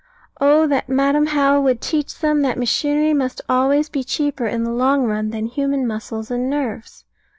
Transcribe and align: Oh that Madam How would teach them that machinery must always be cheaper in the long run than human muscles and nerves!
Oh 0.39 0.65
that 0.65 0.89
Madam 0.89 1.27
How 1.27 1.61
would 1.61 1.79
teach 1.79 2.17
them 2.17 2.41
that 2.41 2.57
machinery 2.57 3.13
must 3.13 3.39
always 3.47 3.87
be 3.87 4.03
cheaper 4.03 4.47
in 4.47 4.63
the 4.63 4.71
long 4.73 5.03
run 5.03 5.29
than 5.29 5.45
human 5.45 5.85
muscles 5.85 6.31
and 6.31 6.49
nerves! 6.49 7.05